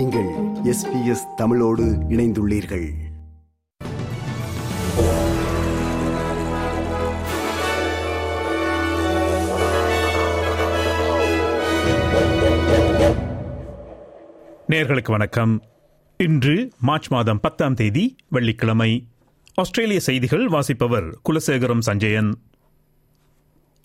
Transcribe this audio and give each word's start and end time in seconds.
நீங்கள் 0.00 0.54
எஸ் 0.62 1.26
தமிழோடு 1.36 1.82
இணைந்துள்ளீர்கள். 1.84 2.88
நேர்களுக்கு 14.68 15.10
வணக்கம். 15.10 15.62
இன்று 16.16 16.70
மார்ச் 16.80 17.08
மாதம் 17.08 17.40
பத்தாம் 17.40 17.74
தேதி 17.74 18.16
வெள்ளிக்கிழமை. 18.28 19.06
ஆஸ்திரேலிய 19.54 20.00
செய்திகள் 20.00 20.48
வாசிப்பவர் 20.48 21.18
குலசேகரம் 21.28 21.78
சஞ்சயன். 21.78 22.38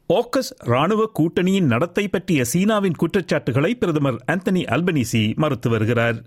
ஓக்கஸ் 0.09 0.49
ராணுவ 0.57 1.11
கூட்டணியின் 1.13 1.65
நடத்தை 1.65 2.07
பற்றிய 2.07 2.43
சீனாவின் 2.43 2.95
குற்றச்சாட்டுகளை 2.95 3.75
பிரதமர் 3.75 4.23
ஆந்தனி 4.27 4.61
அல்பனிசி 4.63 5.35
மறுத்து 5.35 5.69
வருகிறார். 5.69 6.25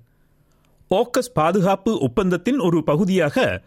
ஓக்கஸ் 0.90 1.30
பாதுகாப்பு 1.34 1.98
ஒப்பந்தத்தின் 2.00 2.58
ஒரு 2.58 2.84
பகுதியாக 2.84 3.62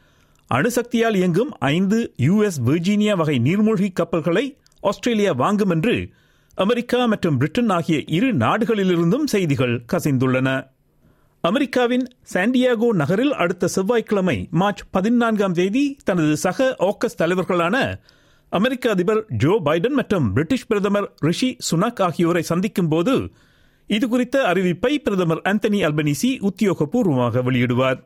அணுசக்தியால் 0.51 1.15
இயங்கும் 1.15 1.51
ஐந்து 1.59 2.13
யுஎஸ் 2.17 2.59
வெர்ஜீனியா 2.65 3.15
வகை 3.15 3.39
நீர்மூழ்கி 3.39 3.89
கப்பல்களை 3.93 4.57
ஆஸ்திரேலியா 4.79 5.31
வாங்கும் 5.31 5.69
என்று 5.69 6.11
அமெரிக்கா 6.53 7.05
மற்றும் 7.05 7.37
பிரிட்டன் 7.37 7.69
ஆகிய 7.69 8.03
இரு 8.07 8.33
நாடுகளிலிருந்தும் 8.33 9.23
செய்திகள் 9.23 9.85
கசிந்துள்ளன. 9.93 10.49
அமெரிக்காவின் 11.41 12.07
சாண்டியாகோ 12.33 12.87
நகரில் 12.93 13.33
அடுத்த 13.33 13.67
செவ்வாய்க்கிழமை 13.67 14.47
மார்ச் 14.51 14.83
பதினான்காம் 14.91 15.53
தேதி 15.53 15.97
தனது 16.03 16.37
சக 16.37 16.75
ஓக்கஸ் 16.79 17.17
தலைவர்களான 17.17 17.77
அமெரிக்க 18.51 18.89
அதிபர் 18.89 19.25
ஜோ 19.41 19.61
பைடன் 19.65 19.95
மற்றும் 19.99 20.33
பிரிட்டிஷ் 20.33 20.65
பிரதமர் 20.67 21.13
ரிஷி 21.19 21.57
சுனக் 21.67 22.01
ஆகியோரை 22.01 22.41
சந்திக்கும் 22.41 22.87
போது 22.87 23.13
இதுகுறித்த 23.89 24.37
அறிவிப்பை 24.51 24.95
பிரதமர் 24.95 25.41
அந்தனி 25.41 25.79
அல்பனிசி 25.83 26.29
உத்தியோகபூர்வமாக 26.49 27.43
வெளியிடுவார். 27.43 27.99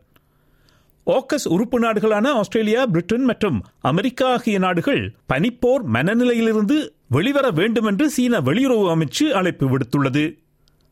ஓக்கஸ் 1.08 1.48
உறுப்பு 1.48 1.80
நாடுகளான 1.80 2.28
ஆஸ்திரேலியா 2.32 2.86
பிரிட்டன் 2.86 3.24
மற்றும் 3.24 3.58
அமெரிக்கா 3.82 4.28
ஆகிய 4.32 4.60
நாடுகள் 4.60 5.02
பனிப்போர் 5.34 5.84
மனநிலையிலிருந்து 5.94 6.78
வெளிவர 7.08 7.52
வேண்டும் 7.52 7.86
என்று 7.86 8.10
சீன 8.10 8.40
வெளியுறவு 8.40 8.86
அமைச்சு 8.96 9.26
அழைப்பு 9.30 9.66
விடுத்துள்ளது. 9.74 10.26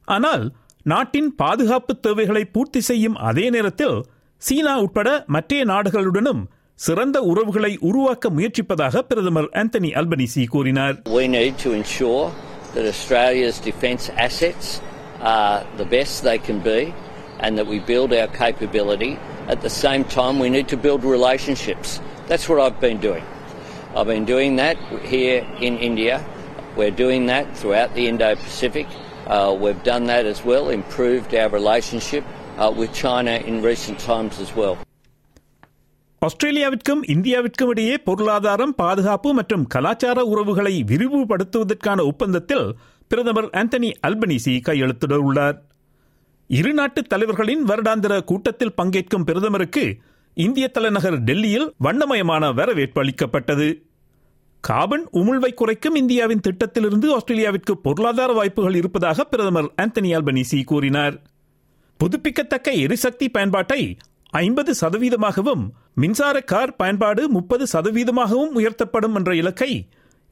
ஆனால் 0.07 0.53
நாட்டின் 0.83 1.35
பாதுகாப்பு 1.35 1.99
தேவைகளை 1.99 2.45
பூர்த்தி 2.45 2.81
செய்யும் 2.81 3.15
அதே 3.15 3.49
நேரத்தில் 3.49 3.97
சீனா 4.37 4.79
உட்பட 4.79 5.23
மற்ற 5.27 5.63
நாடுகளுடனும் 5.63 6.43
சிறந்த 6.82 7.22
உறவுகளை 7.22 7.76
உருவாக்க 7.80 8.30
முயற்சிப்பதாக 8.30 9.02
பிரதமர் 9.02 9.48
ஆந்தனி 9.60 9.90
அல்பனிசி 10.00 10.44
கூறினார் 10.46 10.96
We 11.20 11.26
need 11.38 11.54
to 11.64 11.70
ensure 11.72 12.26
that 12.74 12.86
Australia's 12.92 13.58
defence 13.70 14.04
assets 14.26 14.68
are 15.32 15.58
the 15.76 15.84
best 15.96 16.22
they 16.22 16.38
can 16.38 16.60
be 16.60 16.80
and 17.40 17.58
that 17.58 17.66
we 17.66 17.78
build 17.80 18.12
our 18.12 18.28
capability. 18.42 19.12
At 19.48 19.60
the 19.60 19.70
same 19.70 20.04
time, 20.04 20.38
we 20.38 20.50
need 20.50 20.68
to 20.68 20.76
build 20.76 21.02
relationships. 21.04 22.00
That's 22.28 22.48
what 22.48 22.60
I've 22.60 22.80
been 22.80 23.00
doing. 23.00 23.24
I've 23.96 24.06
been 24.06 24.24
doing 24.24 24.56
that 24.56 24.76
here 25.04 25.46
in 25.60 25.78
India. 25.78 26.24
We're 26.76 26.90
doing 27.04 27.26
that 27.26 27.56
throughout 27.56 27.94
the 27.94 28.06
Indo-Pacific. 28.06 28.86
Uh, 29.26 29.56
we've 29.62 29.82
done 29.82 30.04
that 30.06 30.26
as 30.26 30.44
well, 30.44 30.70
improved 30.70 31.34
our 31.34 31.48
relationship 31.48 32.24
uh, 32.56 32.72
with 32.80 32.92
China 32.94 33.32
in 33.32 33.62
recent 33.62 33.98
times 33.98 34.38
as 34.38 34.54
well. 34.54 34.76
ஆஸ்திரேலியாவிற்கும் 36.25 37.01
இந்தியாவிற்கும் 37.07 37.69
இடையே 37.69 37.97
பொருளாதாரம் 37.97 38.75
பாதுகாப்பு 38.75 39.33
மற்றும் 39.33 39.67
கலாச்சார 39.67 40.23
உறவுகளை 40.23 40.83
விரிவுபடுத்துவதற்கான 40.87 41.99
ஒப்பந்தத்தில் 42.05 42.75
பிரதமர் 43.07 43.49
ஆந்தனி 43.49 43.89
அல்பனிசி 44.07 44.53
கையெழுத்திட 44.67 45.15
உள்ளார். 45.15 45.57
இரு 46.47 46.73
நாட்டு 46.73 47.01
தலைவர்களின் 47.03 47.63
வருடாந்திர 47.65 48.23
கூட்டத்தில் 48.23 48.73
பங்கேற்கும் 48.81 49.23
பிரதமருக்கு 49.23 49.97
இந்திய 50.33 50.67
தலைநகர் 50.67 51.19
டெல்லியில் 51.23 51.73
வண்ணமயமான 51.77 52.53
வரவேற்பு 52.53 53.01
அளிக்கப்பட்டது. 53.01 53.85
காபன் 54.61 55.05
உமிழ்வை 55.13 55.53
குறைக்கும் 55.53 55.95
இந்தியாவின் 55.95 56.39
திட்டத்திலிருந்து 56.39 57.13
ஆஸ்திரேலியாவிற்கு 57.13 57.77
பொருளாதார 57.77 58.33
வாய்ப்புகள் 58.33 58.75
இருப்பதாக 58.75 59.23
பிரதமர் 59.23 59.73
ஆந்தனி 59.81 60.11
அல்பனிசி 60.17 60.63
கூறினார். 60.63 61.21
புதுப்பிக்கத்தக்க 61.99 62.71
எரிசக்தி 62.71 63.29
பயன்பாட்டை 63.29 63.97
ஐம்பது 64.29 64.73
சதவீதமாகவும் 64.81 65.63
மின்சார 65.95 66.41
கார் 66.41 66.75
பயன்பாடு 66.75 67.29
முப்பது 67.29 67.63
சதவீதமாகவும் 67.73 68.53
உயர்த்தப்படும் 68.53 69.15
என்ற 69.15 69.35
இலக்கை 69.35 69.71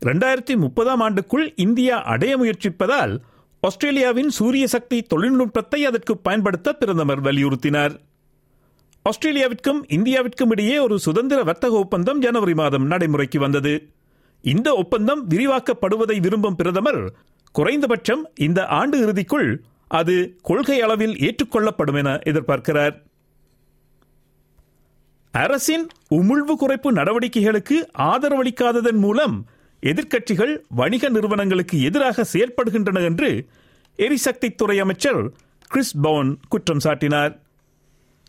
இரண்டாயிரத்தி 0.01 0.55
முப்பதாம் 0.55 1.01
ஆண்டுக்குள் 1.01 1.53
இந்தியா 1.55 2.03
அடைய 2.03 2.37
முயற்சிப்பதால் 2.37 3.13
ஆஸ்திரேலியாவின் 3.61 4.29
சூரிய 4.29 4.67
சக்தி 4.67 5.01
தொழில்நுட்பத்தை 5.01 5.85
அதற்கு 5.85 6.17
பயன்படுத்த 6.17 6.73
பிரதமர் 6.73 7.21
வலியுறுத்தினார். 7.21 7.93
ஆஸ்திரேலியாவிற்கும் 9.05 9.81
இந்தியாவிற்கும் 9.87 10.49
இடையே 10.49 10.79
ஒரு 10.79 10.99
சுதந்திர 10.99 11.43
வர்த்தக 11.43 11.75
ஒப்பந்தம் 11.75 12.19
ஜனவரி 12.19 12.53
மாதம் 12.53 12.85
நடைமுறைக்கு 12.85 13.39
வந்தது. 13.39 13.73
இந்த 14.41 14.75
ஒப்பந்தம் 14.75 15.29
விரிவாக்கப்படுவதை 15.29 16.17
விரும்பும் 16.19 16.55
பிரதமர் 16.55 17.01
குறைந்தபட்சம் 17.51 18.29
இந்த 18.35 18.65
ஆண்டு 18.65 18.97
இறுதிக்குள் 19.05 19.49
அது 19.87 20.37
கொள்கை 20.41 20.81
அளவில் 20.81 21.15
ஏற்றுக்கொள்ளப்படும் 21.17 21.97
என 21.97 22.19
எதிர்பார்க்கிறார். 22.25 22.95
அரசின் 25.33 25.87
உமிழ்வு 26.09 26.53
குறைப்பு 26.61 26.89
நடவடிக்கைகளுக்கு 26.91 27.75
ஆதரவளிக்காததன் 27.97 28.99
மூலம் 28.99 29.35
எதிர்க்கட்சிகள் 29.83 30.53
வணிக 30.69 31.09
நிறுவனங்களுக்கு 31.09 31.81
எதிராக 31.81 32.25
செயல்படுகின்றன 32.33 33.01
என்று 33.01 33.47
எரிசக்தித்துறை 33.97 34.77
அமைச்சர் 34.79 35.21
கிறிஸ் 35.67 35.97
பவுன் 35.97 36.39
குற்றம் 36.49 36.81
சாட்டினார். 36.83 37.39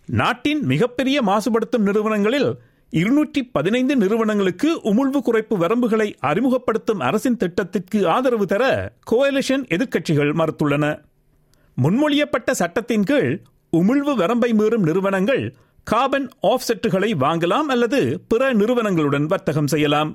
நாட்டின் 0.07 0.61
மிகப்பெரிய 0.67 1.23
மாசுபடுத்தும் 1.23 1.87
நிறுவனங்களில் 1.89 2.51
இருநூற்றி 2.91 3.43
பதினைந்து 3.45 3.97
நிறுவனங்களுக்கு 3.97 4.81
உமிழ்வு 4.85 5.21
குறைப்பு 5.27 5.57
வரம்புகளை 5.57 6.15
அறிமுகப்படுத்தும் 6.21 7.01
அரசின் 7.01 7.37
திட்டத்திற்கு 7.37 8.09
ஆதரவு 8.09 8.47
தர 8.47 8.93
கோயலிஷன் 9.11 9.65
எதிர்க்கட்சிகள் 9.75 10.33
மறுத்துள்ளன. 10.33 10.85
முன்மொழியப்பட்ட 11.83 12.51
சட்டத்தின் 12.51 13.03
கீழ் 13.03 13.41
உமிழ்வு 13.73 14.15
வரம்பை 14.15 14.53
மீறும் 14.53 14.87
நிறுவனங்கள் 14.89 15.55
கார்பன் 15.85 16.29
ஆஃப்செட்டுகளை 16.43 17.09
வாங்கலாம் 17.25 17.71
அல்லது 17.75 18.21
பிற 18.29 18.53
நிறுவனங்களுடன் 18.53 19.27
வர்த்தகம் 19.27 19.67
செய்யலாம். 19.67 20.11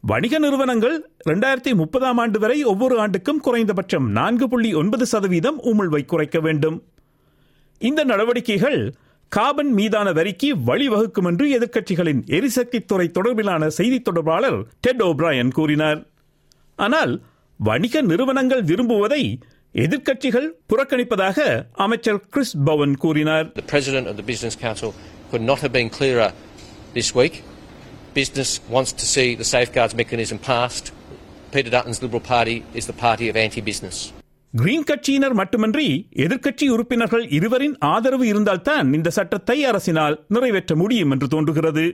வணிக 0.00 0.38
நிறுவனங்கள் 0.38 0.96
இரண்டாயிரத்தி 1.28 1.74
முப்பதாம் 1.74 2.18
ஆண்டு 2.18 2.38
வரை 2.38 2.62
ஒவ்வொரு 2.62 3.06
ஆண்டுக்கும் 3.06 3.40
குறைந்தபட்சம் 3.40 4.10
நான்கு 4.10 4.48
புள்ளி 4.48 4.74
ஒன்பது 4.74 5.06
சதவீதம் 5.06 5.58
உமிழ்வை 5.62 6.04
குறைக்க 6.04 6.40
வேண்டும். 6.40 6.84
இந்த 7.78 8.04
நடவடிக்கைகள் 8.04 8.94
கார்பன் 9.28 9.72
மீதான 9.72 10.12
வரிக்கு 10.12 10.56
வழிவகுக்கும் 10.56 11.26
என்று 11.26 11.46
எதிர்க்கட்சிகளின் 11.58 12.20
எரிசக்தித்துறை 12.38 13.06
தொடர்பிலான 13.18 13.66
செய்தி 13.66 14.00
தொடர்பாளர் 14.00 14.66
டெட் 14.80 15.02
ஓப்ராயன் 15.02 15.50
கூறினார். 15.50 16.06
ஆனால் 16.76 17.22
வணிக 17.56 18.00
நிறுவனங்கள் 18.00 18.64
விரும்புவதை 18.64 19.22
எதிர்க்கட்சிகள் 19.76 20.46
புறக்கணிப்பதாக 20.70 21.38
அமைச்சர் 21.84 22.20
கிறிஸ் 22.30 22.56
பவன் 22.64 22.94
கூறினார் 22.96 23.46
The 23.56 23.66
President 23.68 24.06
of 24.06 24.16
the 24.16 24.26
Business 24.30 24.54
Council 24.56 24.90
could 25.30 25.44
not 25.50 25.58
have 25.64 25.72
been 25.72 25.90
clearer 25.90 26.28
this 26.94 27.08
week. 27.14 27.34
Business 28.14 28.50
wants 28.70 28.92
to 28.92 29.06
see 29.14 29.28
the 29.34 29.48
safeguards 29.54 29.94
mechanism 29.94 30.38
passed. 30.46 30.86
Peter 31.52 31.70
Dutton's 31.70 32.00
Liberal 32.02 32.24
Party 32.26 32.56
is 32.74 32.86
the 32.86 32.98
party 32.98 33.26
of 33.28 33.36
anti-business. 33.38 33.98
Green 34.54 34.86
கட்சியினர் 34.90 35.34
மட்டுமன்றி 35.34 35.86
எதிர்க்கட்சி 36.24 36.66
உறுப்பினர்கள் 36.68 37.24
இருவரின் 37.30 37.76
ஆதரவு 37.88 38.24
இருந்தால்தான் 38.26 38.88
இந்த 38.94 39.08
சட்டத்தை 39.10 39.56
அரசினால் 39.70 40.16
நிறைவேற்ற 40.28 40.74
முடியும் 40.76 41.10
என்று 41.10 41.26
தோன்றுகிறது 41.28 41.84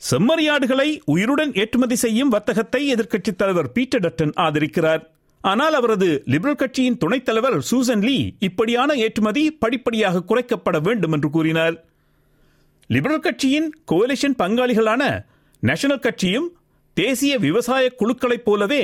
செம்மறியாடுகளை 0.00 0.86
உயிருடன் 1.06 1.52
ஏற்றுமதி 1.54 1.96
செய்யும் 1.96 2.30
வர்த்தகத்தை 2.30 2.82
எதிர்க்கட்சித் 2.94 3.40
தலைவர் 3.42 3.72
பீட்டர் 3.72 4.04
டட்டன் 4.06 4.34
ஆதரிக்கிறார் 4.46 5.02
ஆனால் 5.50 5.74
அவரது 5.74 6.08
லிபரல் 6.24 6.54
கட்சியின் 6.54 6.98
துணைத் 6.98 7.24
தலைவர் 7.24 7.56
சூசன் 7.60 8.04
லீ 8.08 8.16
இப்படியான 8.38 8.94
ஏற்றுமதி 8.94 9.50
படிப்படியாக 9.52 10.22
குறைக்கப்பட 10.28 10.76
வேண்டும் 10.80 11.12
என்று 11.12 11.30
கூறினார். 11.30 11.84
லிபரல் 12.86 13.20
கட்சியின் 13.20 13.68
கோலிஷன் 13.92 14.36
பங்காளிகளான 14.38 15.02
நேஷனல் 15.62 15.98
கட்சியும் 15.98 16.48
தேசிய 16.94 17.38
விவசாய 17.38 17.84
குழுக்களைப் 18.00 18.44
போலவே 18.44 18.82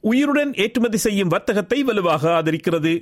உயிருடன் 0.00 0.52
ஏற்றுமதி 0.54 0.96
செய்யும் 0.96 1.28
வர்த்தகத்தை 1.28 1.78
வலுவாக 1.82 2.42
ஆதரிக்கிறது. 2.42 2.94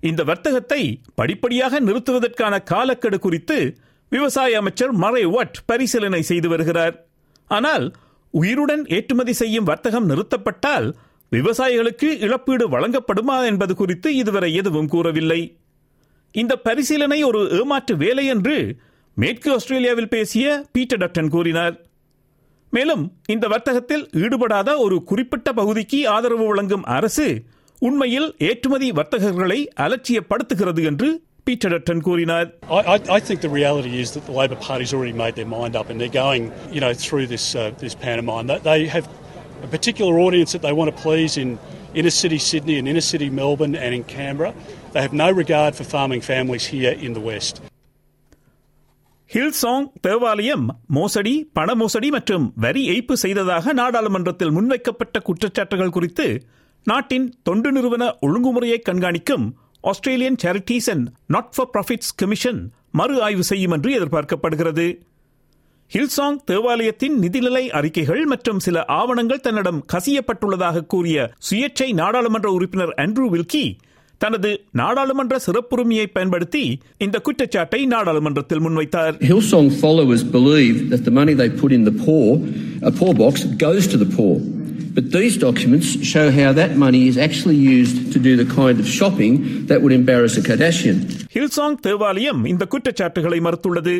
இந்த 0.00 0.22
வர்த்தகத்தை 0.24 0.82
படிப்படியாக 1.14 1.80
நிறுத்துவதற்கான 1.80 2.62
காலக்கெடு 2.62 3.18
குறித்து 3.18 3.58
விவசாய 4.08 4.58
அமைச்சர் 4.58 4.92
மறை 4.92 5.24
வட் 5.26 5.58
பரிசீலனை 5.66 6.22
செய்து 6.22 6.48
வருகிறார். 6.48 7.06
ஆனால் 7.50 7.86
உயிருடன் 8.34 8.86
ஏற்றுமதி 8.86 9.32
செய்யும் 9.32 9.64
வர்த்தகம் 9.64 10.08
நிறுத்தப்பட்டால் 10.10 10.88
விவசாயிகளுக்கு 11.36 12.08
இழப்பீடு 12.26 12.64
வழங்கப்படுமா 12.74 13.36
என்பது 13.50 13.74
குறித்து 13.80 14.08
இதுவரை 14.22 14.50
எதுவும் 14.60 14.90
கூறவில்லை. 14.94 15.40
இந்த 16.42 16.54
பரிசீலனை 16.66 17.18
ஒரு 17.30 17.40
ஏமாற்று 17.58 17.96
வேலை 18.04 18.26
என்று 18.34 18.56
மேற்கு 19.22 19.48
ஆஸ்திரேலியாவில் 19.56 20.12
பேசிய 20.14 20.46
பீட்டர் 20.72 21.00
டட்டன் 21.02 21.30
கூறினார். 21.34 21.76
மேலும் 22.76 23.04
இந்த 23.34 23.46
வர்த்தகத்தில் 23.52 24.02
ஈடுபடாத 24.22 24.70
ஒரு 24.84 24.96
குறிப்பிட்ட 25.10 25.52
பகுதிக்கு 25.52 26.00
ஆதரவு 26.14 26.46
வழங்கும் 26.46 26.84
அரசு 26.96 27.28
உண்மையில் 27.78 28.28
ஏற்றுமதி 28.48 28.88
வர்த்தகர்களை 28.98 29.58
அலட்சியப்படுத்துகிறது 29.84 30.82
என்று 30.90 31.08
பீட்டர் 31.46 31.72
டட்டன் 31.72 32.02
கூறினார். 32.06 32.48
I, 32.76 32.80
I, 32.94 32.96
I 33.16 33.20
think 33.26 33.40
the 33.46 33.52
reality 33.60 33.92
is 34.04 34.10
that 34.14 34.24
the 34.28 34.36
Labor 34.40 34.58
Party's 34.68 34.92
already 34.96 35.16
made 35.24 35.36
their 35.40 35.50
mind 35.58 35.76
up 35.80 35.90
and 35.90 36.00
they're 36.00 36.18
going, 36.24 36.44
you 36.76 36.82
know, 36.84 36.92
through 37.04 37.26
this 37.34 37.46
uh, 37.54 37.70
this 37.82 37.94
pantomime. 38.04 38.46
They, 38.50 38.58
they 38.70 38.80
have 38.96 39.06
a 39.58 39.68
particular 39.68 40.18
audience 40.18 40.52
that 40.52 40.62
they 40.62 40.72
want 40.72 40.90
to 40.90 41.02
please 41.02 41.36
in 41.36 41.48
inner 41.94 42.10
city 42.12 42.38
Sydney 42.40 42.78
and 42.78 42.88
inner 42.88 43.00
city 43.04 43.28
Melbourne 43.30 43.76
and 43.76 43.94
in 43.94 44.04
Canberra. 44.06 44.50
They 44.92 45.02
have 45.02 45.14
no 45.14 45.30
regard 45.32 45.74
for 45.74 45.84
farming 45.86 46.22
families 46.24 46.66
here 46.66 46.94
in 47.00 47.12
the 47.12 47.24
West. 47.30 47.56
Hillsong 49.30 49.86
தேவாலயம் 50.00 50.66
மோசடி 50.90 51.32
பண 51.52 51.74
மோசடி 51.74 52.08
மற்றும் 52.10 52.44
வரி 52.64 52.82
ஏய்ப்பு 52.92 53.14
செய்ததாக 53.22 53.72
நாடாளுமன்றத்தில் 53.72 54.52
முன்வைக்கப்பட்ட 54.56 55.18
குற்றச்சாட்டுகள் 55.20 55.94
குறித்து 55.96 56.26
நாட்டின் 56.86 57.26
தொண்டு 57.42 57.70
நிறுவன 57.72 58.04
ஒழுங்குமுறையை 58.26 58.78
கண்காணிக்கும் 58.80 59.46
Australian 59.84 60.38
Charities 60.42 60.88
and 60.94 61.06
Not 61.34 61.50
for 61.56 61.70
Profits 61.74 62.12
Commission 62.22 62.60
மறு 62.94 63.16
ஆய்வு 63.20 63.44
செய்யும் 63.50 63.74
என்று 63.76 63.90
எதிர்பார்க்கப்படுகிறது 63.98 64.86
ஹில்சாங் 65.92 66.38
தேவாலயத்தின் 66.44 67.16
நிதிநிலை 67.22 67.64
அறிக்கைகள் 67.70 68.22
மற்றும் 68.26 68.58
சில 68.58 68.84
ஆவணங்கள் 68.96 69.44
தன்னிடம் 69.44 69.82
கசியப்பட்டுள்ளதாக 69.92 70.86
கூறிய 70.86 71.18
சுயேட்சை 71.48 71.88
நாடாளுமன்ற 71.94 72.48
உறுப்பினர் 72.52 72.94
ஆண்ட்ரூ 73.04 73.26
வில்கி 73.30 73.66
தனது 74.20 74.50
நாடாளுமன்ற 74.72 75.38
சிறப்புரிமையை 75.38 76.06
பயன்படுத்தி 76.08 76.62
இந்த 76.98 77.16
குற்றச்சாட்டை 77.20 77.80
நாடாளுமன்றத்தில் 77.86 78.62
முன்வைத்தார் 78.64 79.16
Hillsong 79.28 79.68
followers 79.80 80.22
believe 80.36 80.76
that 80.90 81.02
the 81.04 81.14
money 81.20 81.34
they 81.34 81.50
put 81.62 81.72
in 81.72 81.84
the 81.84 81.96
poor, 82.00 82.28
a 82.82 82.94
poor 83.00 83.12
box, 83.14 83.34
goes 83.58 83.86
to 83.86 83.98
the 83.98 84.10
poor. 84.16 84.34
But 84.96 85.06
these 85.10 85.36
documents 85.38 85.88
show 86.04 86.26
how 86.30 86.50
that 86.52 86.72
money 86.78 87.02
is 87.06 87.16
actually 87.18 87.58
used 87.70 87.98
to 88.12 88.18
do 88.18 88.32
the 88.36 88.48
kind 88.52 88.78
of 88.78 88.86
shopping 88.90 89.34
that 89.66 89.78
would 89.82 89.94
embarrass 89.94 90.36
a 90.36 90.46
Kardashian. 90.48 90.98
ஹில்சாங் 91.34 91.78
தேவாலயம் 91.80 92.42
இந்த 92.46 92.64
குற்றச்சாட்டுகளை 92.66 93.40
மறுத்துள்ளது 93.40 93.94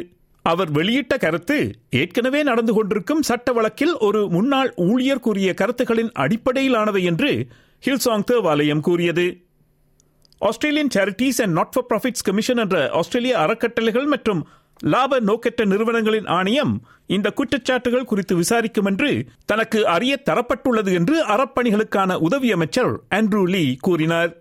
அவர் 0.51 0.71
வெளியிட்ட 0.71 1.15
கருத்து 1.17 1.57
ஏற்கனவே 2.01 2.43
நடந்து 2.43 2.73
கொண்டிருக்கும் 2.75 3.23
சட்ட 3.23 3.53
வழக்கில் 3.53 3.95
ஒரு 3.99 4.21
முன்னாள் 4.29 4.71
ஊழியர் 4.89 5.21
கூறிய 5.21 5.55
கருத்துக்களின் 5.55 6.13
அடிப்படையிலானவை 6.25 7.03
என்று 7.03 7.31
ஹில்சாங் 7.87 8.25
தேவாலயம் 8.25 8.81
கூறியது. 8.81 9.27
Australian 10.39 10.93
Charities 10.95 11.41
and 11.43 11.53
Not 11.53 11.73
for 11.73 11.87
Profits 11.91 12.25
Commission 12.25 12.57
என்ற 12.57 12.77
ஆஸ்திரேலிய 12.91 13.35
அறக்கட்டளைகள் 13.39 14.05
மற்றும் 14.05 14.43
லாப 14.85 15.21
நோக்கற்ற 15.21 15.65
நிறுவனங்களின் 15.65 16.27
ஆணையம் 16.39 16.75
இந்த 17.07 17.29
குற்றச்சாட்டுகள் 17.37 18.09
குறித்து 18.11 18.37
விசாரிக்கும் 18.37 18.85
என்று 18.85 19.11
தனக்கு 19.47 19.81
அறிய 19.87 20.23
தரப்பட்டுள்ளது 20.31 20.93
என்று 20.95 21.17
அறப்பணிகளுக்கான 21.27 22.19
உதவி 22.29 22.51
அமைச்சர் 22.53 22.93
ஆண்ட்ரூ 23.15 23.43
லீ 23.45 23.65
கூறினார். 23.81 24.33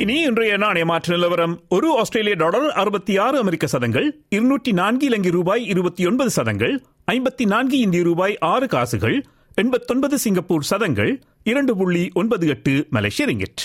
இனி 0.00 0.22
இன்றைய 0.22 0.56
நாணய 0.56 0.84
மாற்று 0.84 1.14
நிலவரம். 1.14 1.60
ஒரு 1.68 1.98
ஆஸ்திரேலிய 1.98 2.34
டாலர் 2.34 2.70
அறுபத்தி 2.70 3.16
ஆறு 3.16 3.38
அமெரிக்க 3.38 3.66
சதங்கள் 3.66 4.24
இருநூற்றி 4.28 4.72
நான்கு 4.72 5.06
இலங்கை 5.06 5.30
ரூபாய் 5.30 5.66
இருபத்தி 5.66 6.06
ஒன்பது 6.06 6.30
சதங்கள் 6.30 6.82
ஐம்பத்தி 7.12 7.46
நான்கு 7.46 7.78
இந்திய 7.78 8.02
ரூபாய் 8.02 8.38
ஆறு 8.38 8.66
காசுகள் 8.66 9.24
எண்பத்தொன்பது 9.54 10.18
சிங்கப்பூர் 10.18 10.62
சதங்கள் 10.62 11.22
இரண்டு 11.42 11.76
புள்ளி 11.76 12.10
ஒன்பது 12.14 12.48
எட்டு 12.48 12.86
மலேசிய 12.90 13.28
ரிங்கிட். 13.28 13.62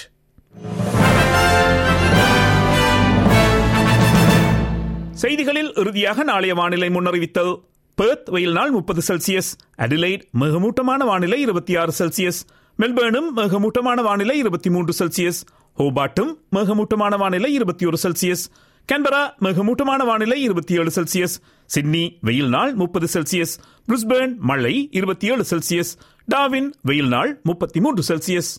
செய்திகளில் 5.11 5.73
இறுதியாக 5.75 6.23
நாளைய 6.23 6.53
வானிலை 6.53 6.89
முன்னறிவித்தல். 6.89 7.53
பெர்த் 8.01 8.29
வெயில் 8.29 8.51
நாள் 8.51 8.71
முப்பது 8.71 9.01
செல்சியஸ் 9.07 9.53
அடிலைட் 9.77 10.21
மிக 10.31 10.59
மூட்டமான 10.59 11.05
வானிலை 11.05 11.41
இருபத்தி 11.41 11.75
ஆறு 11.75 11.91
செல்சியஸ் 11.99 12.41
மெல்பேர்னும் 12.79 13.29
மிகமூட்டமான 13.35 14.01
வானிலை 14.01 14.37
இருபத்தி 14.37 14.69
மூன்று 14.69 15.05
செல்சியஸ். 15.05 15.43
ஹோபாட்டும் 15.77 16.33
மிகமூட்டமான 16.55 17.17
வானிலை 17.17 17.53
இருபத்தி 17.53 17.85
ஒரு 17.85 17.97
செல்சியஸ். 18.03 18.51
கேன்பரா 18.91 19.33
மிகமூட்டமான 19.41 20.05
வானிலை 20.05 20.41
இருபத்தி 20.41 20.73
ஏழு 20.73 20.91
செல்சியஸ். 20.95 21.41
சிட்னி 21.65 22.17
வெயில் 22.21 22.49
நாள் 22.49 22.73
முப்பது 22.73 23.07
செல்சியஸ். 23.13 23.59
பிரிஸ்பேர்ன் 23.87 24.37
மழை 24.37 24.87
இருபத்தி 24.91 25.27
ஏழு 25.27 25.45
செல்சியஸ். 25.49 25.97
டாவின் 26.35 26.73
வெயில் 26.81 27.07
நாள் 27.07 27.39
முப்பத்தி 27.43 27.79
மூன்று 27.79 28.15
செல்சியஸ். 28.15 28.51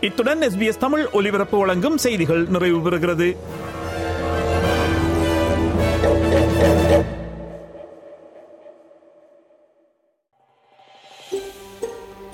இத்துடன் 0.00 0.38
எஸ்பிஎஸ் 0.38 0.76
தமிழ் 0.76 1.06
ஒலிபரப்பு 1.12 1.58
வழங்கும் 1.58 1.98
செய்திகள் 1.98 2.46
நிறைவு 2.46 2.90
பெறுகிறது. 2.90 3.36